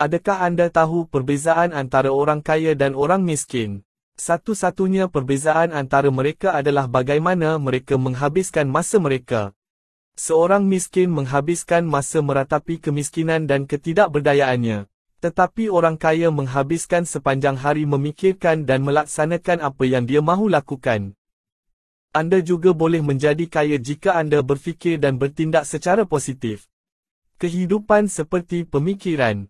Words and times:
Adakah 0.00 0.48
anda 0.48 0.72
tahu 0.72 1.04
perbezaan 1.12 1.76
antara 1.76 2.08
orang 2.08 2.40
kaya 2.40 2.72
dan 2.72 2.96
orang 2.96 3.20
miskin? 3.20 3.84
Satu-satunya 4.16 5.12
perbezaan 5.12 5.76
antara 5.76 6.08
mereka 6.08 6.56
adalah 6.56 6.88
bagaimana 6.88 7.60
mereka 7.60 8.00
menghabiskan 8.00 8.64
masa 8.64 8.96
mereka. 8.96 9.52
Seorang 10.16 10.64
miskin 10.64 11.12
menghabiskan 11.12 11.84
masa 11.84 12.24
meratapi 12.24 12.80
kemiskinan 12.80 13.44
dan 13.44 13.68
ketidakberdayaannya. 13.68 14.88
Tetapi 15.20 15.68
orang 15.68 16.00
kaya 16.00 16.32
menghabiskan 16.32 17.04
sepanjang 17.04 17.60
hari 17.60 17.84
memikirkan 17.84 18.64
dan 18.64 18.80
melaksanakan 18.80 19.60
apa 19.60 19.84
yang 19.84 20.08
dia 20.08 20.24
mahu 20.24 20.48
lakukan. 20.48 21.12
Anda 22.16 22.40
juga 22.40 22.72
boleh 22.72 23.04
menjadi 23.04 23.44
kaya 23.44 23.76
jika 23.76 24.16
anda 24.16 24.40
berfikir 24.40 24.96
dan 24.96 25.20
bertindak 25.20 25.68
secara 25.68 26.08
positif. 26.08 26.72
Kehidupan 27.36 28.08
seperti 28.08 28.64
pemikiran 28.68 29.36